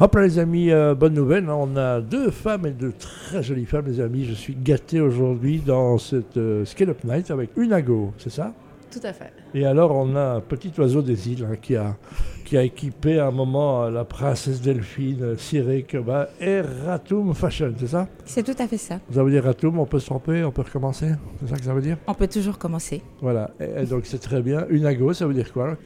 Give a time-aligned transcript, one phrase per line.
[0.00, 1.56] Hop là les amis, euh, bonne nouvelle, hein.
[1.58, 4.24] on a deux femmes et deux très jolies femmes les amis.
[4.24, 8.52] Je suis gâté aujourd'hui dans cette euh, Scale-up Night avec Unago, c'est ça?
[8.92, 9.32] Tout à fait.
[9.54, 11.96] Et alors on a un petit oiseau des îles hein, qui, a,
[12.44, 17.74] qui a équipé à un moment euh, la princesse Delphine, Ciré, Keba et Ratum Fashion,
[17.76, 18.06] c'est ça?
[18.24, 19.00] C'est tout à fait ça.
[19.12, 21.10] Ça veut dire Ratum, on peut se tromper, on peut recommencer?
[21.40, 21.96] C'est ça que ça veut dire?
[22.06, 23.02] On peut toujours commencer.
[23.20, 24.64] Voilà, et, et donc c'est très bien.
[24.70, 25.76] Unago, ça veut dire quoi?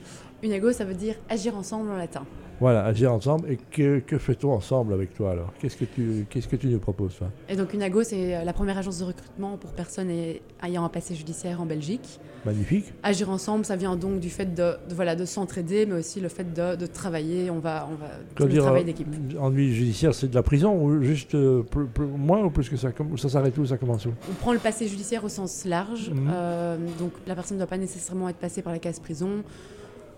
[0.42, 2.22] Unago, ça veut dire agir ensemble en latin.
[2.60, 3.50] Voilà, agir ensemble.
[3.50, 5.52] Et que, que fait-on ensemble avec toi alors?
[5.60, 7.28] Qu'est-ce que tu qu'est-ce que tu nous proposes toi?
[7.48, 10.88] Et donc Unago, c'est euh, la première agence de recrutement pour personnes ay- ayant un
[10.88, 12.20] passé judiciaire en Belgique.
[12.44, 12.92] Magnifique.
[13.02, 16.28] Agir ensemble, ça vient donc du fait de, de, voilà, de s'entraider, mais aussi le
[16.28, 17.50] fait de, de travailler.
[17.50, 19.08] On va, on va c'est le dire travail euh, d'équipe.
[19.40, 22.76] ennui judiciaire, c'est de la prison ou juste euh, plus- plus- moins ou plus que
[22.76, 22.90] ça?
[23.16, 24.10] Ça s'arrête où Ça commence où?
[24.30, 26.10] On prend le passé judiciaire au sens large.
[26.10, 26.30] Mhm.
[26.32, 29.42] Euh, donc la personne ne doit pas nécessairement être passée par la case prison.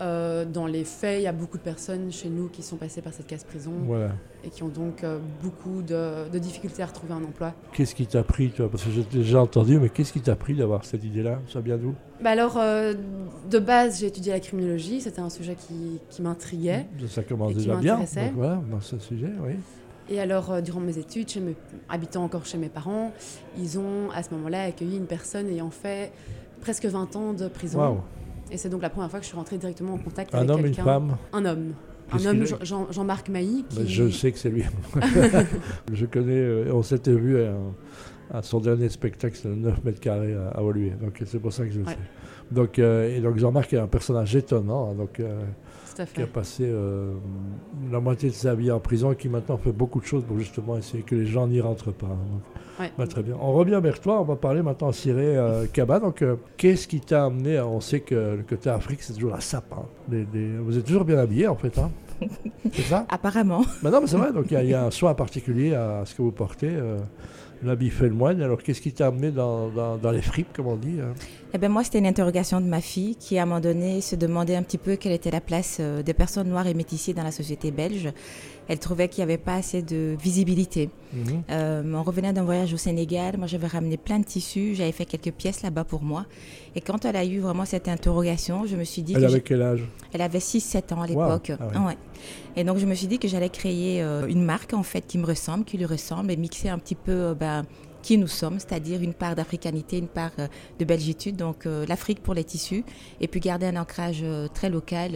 [0.01, 3.01] Euh, dans les faits, il y a beaucoup de personnes chez nous qui sont passées
[3.01, 4.11] par cette case prison Voilà.
[4.45, 7.55] et qui ont donc euh, beaucoup de, de difficultés à retrouver un emploi.
[7.73, 8.69] Qu'est-ce qui t'a pris toi?
[8.69, 11.39] Parce que j'ai déjà entendu, mais qu'est-ce qui t'a pris d'avoir cette idée-là?
[11.49, 11.95] Ça vient d'où?
[12.23, 12.95] Bah alors, euh,
[13.49, 15.01] de base, j'ai étudié la criminologie.
[15.01, 16.87] C'était un sujet qui, qui m'intriguait.
[17.09, 17.99] Ça commence Et qui déjà bien.
[17.99, 19.53] Donc voilà, dans ce sujet, oui.
[20.11, 21.55] Et alors, durant mes études, chez mes,
[21.89, 23.13] habitant encore chez mes parents,
[23.59, 26.13] ils ont à ce moment-là accueilli une personne ayant fait
[26.61, 27.79] presque 20 ans de prison.
[27.79, 28.01] Waouh.
[28.51, 30.51] Et c'est donc la première fois que je suis rentrée directement en contact Un avec
[30.51, 31.73] homme, une femme Un homme.
[32.13, 33.65] Un homme, Jean- Jean-Marc Mailly.
[33.69, 33.77] Qui...
[33.79, 34.65] Ben, Je sais que c'est lui.
[35.93, 37.55] je connais, euh, on s'était vu à,
[38.33, 40.97] à son dernier spectacle, c'était 9 mètres carrés à, à Woluwe.
[41.01, 41.93] Donc c'est pour ça que je le Ouais.
[41.93, 41.99] sais.
[42.55, 45.43] Donc, euh, et donc Jean-Marc est un personnage étonnant, hein, donc, euh,
[46.13, 47.15] qui a passé euh,
[47.91, 50.39] la moitié de sa vie en prison et qui maintenant fait beaucoup de choses pour
[50.39, 52.07] justement essayer que les gens n'y rentrent pas.
[52.07, 52.19] hein.
[52.33, 52.43] Donc,
[52.81, 52.93] Ouais.
[52.99, 53.37] bah, très bien.
[53.41, 56.01] On revient vers toi, on va parler maintenant à euh, Kaba.
[56.01, 59.31] Donc, euh, qu'est-ce qui t'a amené à- On sait que le côté Afrique, c'est toujours
[59.31, 59.73] la sape.
[59.73, 59.85] hein.
[60.11, 61.79] Les- les- Vous êtes toujours bien habillés en fait.
[61.79, 61.91] Hein
[62.73, 63.07] c'est ça?
[63.09, 63.63] Apparemment.
[63.83, 66.15] Mais non, mais c'est vrai, donc il y y, a un soin particulier à ce
[66.17, 66.71] que vous portez.
[67.65, 68.43] L'habit fait le moine.
[68.43, 71.15] Alors, qu'est-ce qui t'a amené dans les fripes, comme on dit hein?
[71.57, 74.17] Eh ben moi, c'était une interrogation de ma fille qui, à un moment donné, se
[74.17, 77.23] demandait un petit peu quelle était la place euh, des personnes noires et métissées dans
[77.23, 78.09] la société belge.
[78.67, 80.91] Elle trouvait qu'il n'y avait pas assez de visibilité.
[81.13, 81.43] Mhm.
[81.51, 83.37] Euh, on revenait d'un voyage au Sénégal.
[83.39, 84.75] Moi, j'avais ramené plein de tissus.
[84.75, 86.27] J'avais fait quelques pièces là-bas pour moi.
[86.75, 89.41] Et quand elle a eu vraiment cette interrogation, je me suis dit Elle que avait
[89.41, 89.85] quel âge?
[90.13, 91.53] Elle avait 6-7 ans à l'époque.
[91.61, 91.87] Ah ouais.
[91.87, 91.97] Ouais.
[92.57, 95.19] Et donc je me suis dit que j'allais créer euh, une marque en fait qui
[95.19, 97.65] me ressemble, qui lui ressemble et mixer un petit peu euh, ben,
[98.05, 100.47] qui nous sommes, c'est-à-dire une part d'africanité, une part euh,
[100.79, 102.85] de belgitude, donc euh, l'Afrique pour les tissus,
[103.19, 105.13] et puis garder un ancrage euh, très local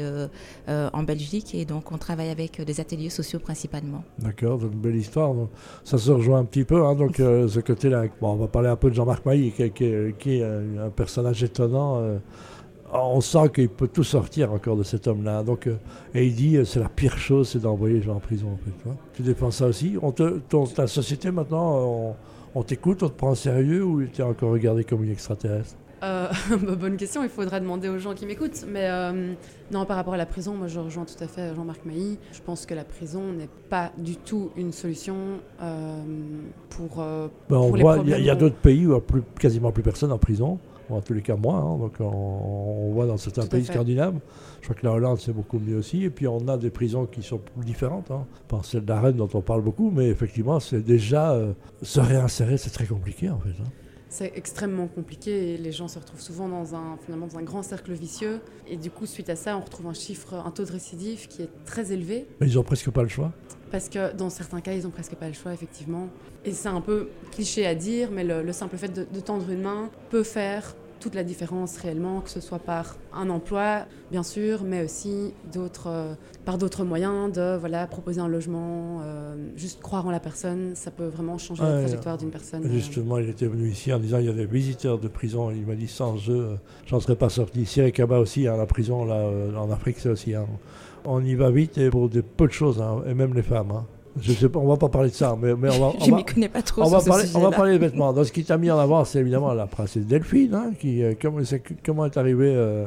[0.69, 1.54] en Belgique.
[1.54, 4.03] Et donc on travaille avec des ateliers sociaux principalement.
[4.19, 5.34] D'accord, donc belle histoire.
[5.84, 6.87] ça se rejoint un petit peu.
[6.87, 8.04] hein, donc, ce côté-là.
[8.21, 12.00] Bon, on va parler un peu de Jean-Marc Mailly, qui, est un, personnage étonnant.
[12.93, 15.43] on sent qu'il peut tout sortir encore de cet homme-là.
[15.43, 15.69] Donc,
[16.15, 18.48] et il dit c'est la pire chose, c'est d'envoyer les gens en prison.
[18.54, 18.97] En fait, tu vois.
[19.12, 19.97] Tu défends ça aussi?
[20.00, 22.16] On ta société maintenant,
[22.54, 25.75] on t'écoute, on te prend au sérieux ou tu es encore regardé comme une extraterrestre?
[26.04, 28.64] Euh, bah, bonne question, il faudra demander aux gens qui m'écoutent.
[28.69, 29.32] Mais euh,
[29.72, 32.19] non, par rapport à la prison, moi je rejoins tout à fait Jean-Marc Mailly.
[32.32, 35.16] Je pense que la prison n'est pas du tout une solution
[35.60, 36.03] euh,
[36.70, 38.97] pour, euh, Ben, on pour voit, il y a- a, d'autres pays où il n'y
[38.97, 40.59] a plus, quasiment plus personne en prison.
[40.91, 41.60] En tous les cas, moins.
[41.60, 41.78] hein.
[41.78, 43.72] donc, on, on voit dans certains pays fait.
[43.75, 44.19] scandinaves.
[44.60, 46.04] Je crois que la Hollande, c'est beaucoup mieux aussi.
[46.04, 48.10] Et puis, on a des prisons qui sont différentes.
[48.10, 48.26] Hein.
[48.49, 52.71] Pas celle d'Arène dont on parle beaucoup, mais effectivement, c'est déjà euh, se réinsérer, c'est
[52.71, 53.50] très compliqué en fait.
[53.50, 53.66] hein.
[54.10, 57.62] C'est extrêmement compliqué et les gens se retrouvent souvent dans un, finalement, dans un grand
[57.62, 58.41] cercle vicieux.
[58.66, 61.43] Et du coup, suite à ça, on retrouve un chiffre, un taux de récidive qui
[61.43, 62.27] est très élevé.
[62.41, 63.32] Mais ils ont presque pas le choix.
[63.71, 66.09] Parce que dans certains cas, ils n'ont presque pas le choix, effectivement.
[66.45, 69.62] Et c'est un peu cliché à dire, mais le, le simple fait de tendre une
[69.62, 74.64] main peut faire toute la différence réellement, que ce soit par un emploi, bien sûr,
[74.64, 76.14] mais aussi d'autres, euh,
[76.44, 80.91] par d'autres moyens de voilà, proposer un logement, euh, juste croire en la personne, ça
[80.91, 82.64] peut vraiment changer la trajectoire d'une personne.
[82.64, 82.70] euh.
[82.70, 85.50] Justement, il était venu ici en disant il y a des visiteurs de prison.
[85.50, 87.65] Il m'a dit sans eux, j'en serais pas sorti.
[87.66, 90.34] Cyril Kaba aussi, hein, la prison là, en Afrique, c'est aussi.
[90.34, 90.47] hein.
[91.04, 93.84] On y va vite et pour des peu de choses, hein, et même les femmes.
[94.21, 95.92] Je sais pas, on va pas parler de ça, mais, mais on va.
[96.04, 97.51] Je m'y connais pas trop on va, parler, on va sujet-là.
[97.57, 98.13] parler des vêtements.
[98.13, 100.54] Donc, ce qui t'a mis en avant, c'est évidemment la princesse Delphine.
[100.54, 102.87] hein, qui, euh, comment, c'est- comment est arrivé euh,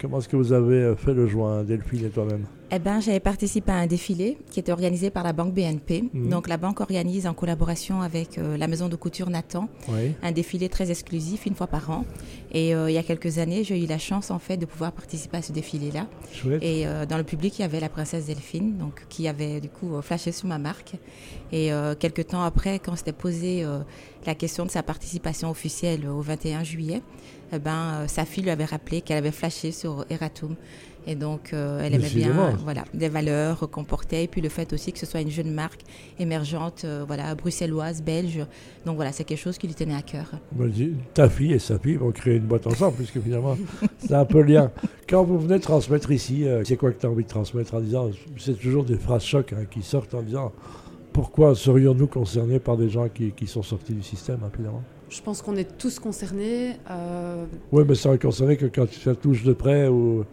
[0.00, 2.44] Comment est-ce que vous avez euh, fait le joint, Delphine et toi-même?
[2.72, 6.02] Eh ben, j'avais participé à un défilé qui était organisé par la banque BNP.
[6.12, 6.28] Mhm.
[6.30, 10.14] Donc, la banque organise en collaboration avec euh, la maison de couture Nathan Oui.
[10.20, 12.04] un défilé très exclusif une fois par an.
[12.50, 14.90] Et euh, il y a quelques années, j'ai eu la chance en fait de pouvoir
[14.90, 16.08] participer à ce défilé-là.
[16.60, 19.68] Et euh, dans le public, il y avait la princesse Delphine, donc qui avait du
[19.68, 20.94] coup flashé sur ma marque.
[21.52, 21.70] Et
[22.00, 23.78] quelques temps après, quand s'était posé euh,
[24.26, 27.02] la question de sa participation officielle au 21 juillet,
[27.52, 30.56] eh ben, sa fille lui avait rappelé qu'elle avait flashé sur Eratum.
[31.06, 34.24] Et donc, euh, elle aimait bien voilà, des valeurs qu'on portait.
[34.24, 35.80] Et puis le fait aussi que ce soit une jeune marque
[36.18, 38.44] émergente, euh, voilà, bruxelloise, belge.
[38.84, 40.32] Donc voilà, c'est quelque chose qui lui tenait à cœur.
[41.14, 43.56] Ta fille et sa fille vont créer une boîte ensemble, puisque finalement,
[43.98, 44.72] c'est un peu lien.
[45.08, 47.80] Quand vous venez transmettre ici, euh, c'est quoi que tu as envie de transmettre en
[47.80, 50.52] disant, c'est toujours des phrases chocs hein, qui sortent en disant,
[51.16, 55.40] pourquoi serions-nous concernés par des gens qui, qui sont sortis du système, finalement je pense
[55.40, 56.72] qu'on est tous concernés.
[57.70, 60.24] Oui, mais ça n'est concerné que quand tu te touches de près ou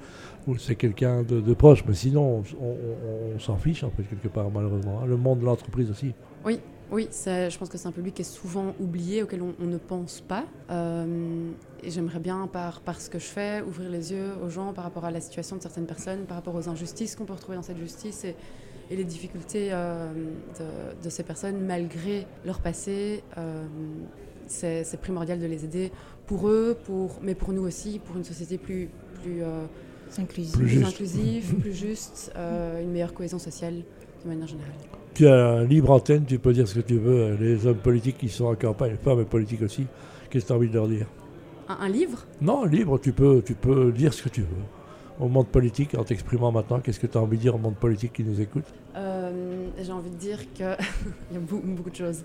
[0.48, 1.84] ou c'est quelqu'un de, proche.
[1.88, 5.00] Mais sinon, on, s'en fiche un peu quelque part, malheureusement.
[5.02, 5.06] Hein.
[5.08, 6.14] Le monde de l'entreprise aussi.
[6.46, 6.60] Oui,
[6.92, 10.22] oui, je pense que c'est un public qui est souvent oublié, auquel on, ne pense
[10.22, 10.44] pas.
[10.70, 11.50] Euh,
[11.82, 14.84] et j'aimerais bien, par, par ce que je fais, ouvrir les yeux aux gens par
[14.84, 17.64] rapport à la situation de certaines personnes, par rapport aux injustices qu'on peut retrouver dans
[17.64, 18.36] cette justice et,
[18.90, 20.12] et les difficultés euh,
[21.04, 23.24] de, ces personnes malgré leur passé.
[23.38, 23.66] Euh,
[24.48, 25.92] c'est primordial de les aider
[26.28, 28.90] pour eux, pour, mais pour nous aussi, pour une société plus,
[29.22, 29.42] plus
[30.20, 33.76] inclusive, plus, plus inclusive, plus juste, euh, une meilleure cohésion sociale
[34.24, 34.74] de manière générale.
[35.14, 37.36] Tu as un libre antenne, tu peux dire ce que tu veux.
[37.36, 39.86] Les hommes politiques qui sont en campagne, les femmes politiques aussi,
[40.30, 41.08] qu'est-ce que tu as envie de leur dire?
[41.68, 42.26] Un, livre?
[42.42, 44.48] Non, un livre, tu peux, tu peux dire ce que tu veux.
[45.20, 47.76] Au monde politique, en t'exprimant maintenant, qu'est-ce que tu as envie de dire au monde
[47.76, 48.66] politique qui nous écoute?
[48.96, 50.66] Euh, J'ai envie de dire qu'il
[51.34, 52.24] y a beaucoup, de choses.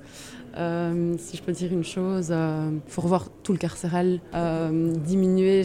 [0.56, 4.20] Euh, si je peux dire une chose, il faut revoir tout le carcéral,
[5.04, 5.64] diminuer.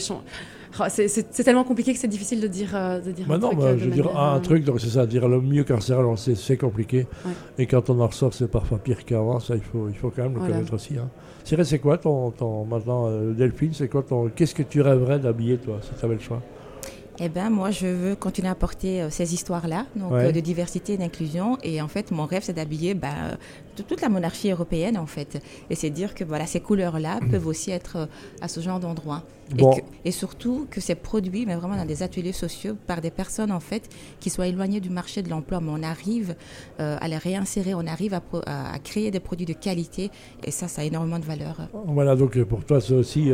[0.80, 3.60] Oh, c'est tellement compliqué que c'est difficile de dire, euh, de dire un non, truc.
[3.60, 6.58] Bah, je veux dire un euh, truc, donc c'est ça, dire le mieux carcéral, c'est
[6.58, 7.06] compliqué.
[7.60, 9.40] Et quand on en ressort, c'est parfois pire qu'avant.
[9.40, 10.96] Ça, il faut, il faut quand même le connaître aussi.
[10.98, 11.10] Hein.
[11.44, 15.58] C'est quoi ton, ton maintenant, euh, Delphine, c'est quoi ton, qu'est-ce que tu rêverais d'habiller
[15.58, 16.42] toi, si tu avais le choix?
[17.20, 21.58] Eh ben, moi, je veux continuer à porter ces histoires-là, donc de diversité et d'inclusion.
[21.64, 23.38] Et en fait, mon rêve, c'est d'habiller ben,
[23.88, 25.42] toute la monarchie européenne, en fait.
[25.70, 28.10] Et c'est dire que voilà, ces couleurs-là peuvent aussi être
[28.42, 29.24] à ce genre d'endroit.
[30.06, 33.60] Et, surtout que c'est produit, mais vraiment dans des ateliers sociaux, par des personnes en
[33.60, 33.90] fait
[34.20, 35.60] qui soient éloignées du marché de l'emploi.
[35.62, 36.36] Mais on arrive
[36.80, 40.12] euh, à les réinsérer, on arrive à, créer des produits de qualité,
[40.44, 41.58] et ça, ça a énormément de valeur.
[41.86, 43.32] Voilà, donc pour toi, c'est aussi.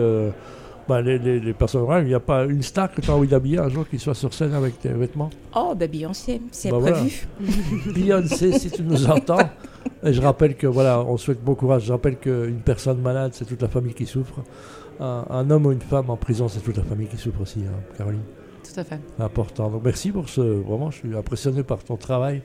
[0.89, 3.69] Bah, les, personnes il n'y a pas une star que tu as envie d'habiller un
[3.69, 7.27] jour qui soit sur scène avec tes vêtements Oh, ben Beyoncé, c'est bah, prévu.
[7.93, 9.37] Beyoncé, si tu nous entends.
[10.03, 11.83] Et je rappelle que voilà, on souhaite bon courage.
[11.83, 14.41] Je rappelle qu'une personne malade, c'est toute la famille qui souffre
[14.99, 17.79] un, homme ou une femme en prison, c'est toute la famille qui souffre aussi, hein,
[17.95, 18.23] Caroline.
[18.63, 18.99] Tout à fait.
[19.19, 19.69] Important.
[19.69, 20.41] Donc merci pour ce.
[20.41, 22.41] Vraiment, je suis impressionné par ton travail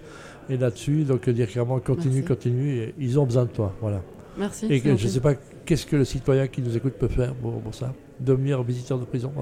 [0.51, 1.05] et là-dessus.
[1.05, 2.93] Donc dire clairement, continue, continue.
[2.99, 3.73] ils ont besoin de toi.
[3.81, 4.03] Voilà.
[4.37, 4.67] Merci.
[4.71, 7.75] Et je ne sais pas qu'est-ce que le citoyen qui nous écoute peut faire pour,
[7.75, 7.93] ça?
[8.21, 9.33] Devenir visiteur de prison.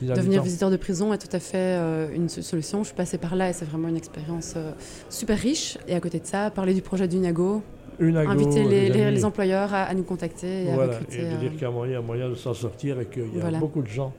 [0.00, 2.82] Devenir visiteur de prison est tout à fait euh, une solution.
[2.82, 4.72] Je suis passée par là et c'est vraiment une expérience euh,
[5.08, 5.78] super riche.
[5.86, 7.62] Et à côté de ça, parler du projet d'Unago,
[8.00, 11.20] inviter les, employeurs à, nous contacter et à recruter.
[11.20, 13.82] Et de dire qu'il y a moyen, de s'en sortir et qu'il y a beaucoup
[13.82, 14.12] de gens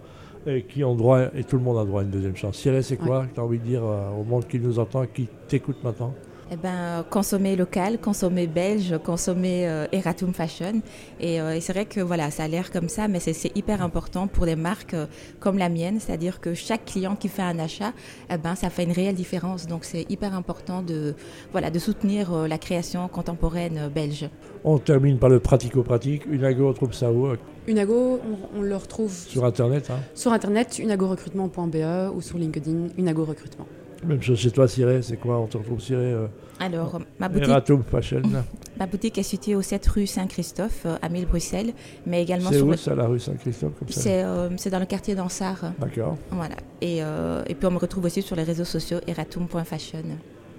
[0.69, 2.57] qui ont droit, et tout le monde a droit à une deuxième chance.
[2.57, 5.05] Cyril, c'est quoi que tu as envie de dire euh, au monde qui nous entend,
[5.05, 6.13] qui t'écoute maintenant?
[6.53, 10.81] Eh ben, consommer local, consommer belge, consommer euh, Eratum Fashion.
[11.21, 14.27] Euh, et, c'est vrai que voilà, ça a l'air comme ça, mais c'est hyper important
[14.27, 15.07] pour des marques euh,
[15.39, 17.93] comme la mienne, c'est-à-dire que chaque client qui fait un achat,
[18.31, 19.65] eh ben, ça fait une réelle différence.
[19.65, 21.15] Donc c'est hyper important de,
[21.51, 24.29] voilà, de soutenir la création contemporaine belge.
[24.63, 26.25] On termine par le pratico-pratique.
[26.27, 27.27] Unago, on trouve ça où
[27.67, 28.19] Unago,
[28.55, 29.89] on, le retrouve sur Internet.
[29.89, 29.99] Hein?
[30.13, 33.67] Sur Internet, unagorecrutement.be ou sur LinkedIn, Unago Recrutement.
[34.05, 36.27] Même chose chez toi, Cyré, c'est quoi On te retrouve Cyré euh,
[36.59, 37.47] Alors, ma boutique,
[38.79, 41.73] ma boutique est située au 7 rue Saint-Christophe, euh, à Mille Bruxelles,
[42.05, 43.73] mais également C'est où ça, la rue Saint-Christophe
[44.07, 45.73] euh, C'est dans le quartier d'Ansart.
[45.79, 46.17] D'accord.
[46.31, 46.55] Voilà.
[46.81, 50.03] Et, et, puis on me retrouve aussi sur les réseaux sociaux eratum.fashion.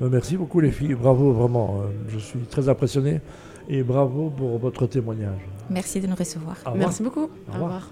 [0.00, 1.82] Merci beaucoup les filles, bravo vraiment.
[2.08, 3.20] Je suis très impressionné
[3.68, 5.40] et bravo pour votre témoignage.
[5.70, 6.56] Merci de nous recevoir.
[6.74, 7.28] Merci beaucoup.
[7.48, 7.82] Au revoir.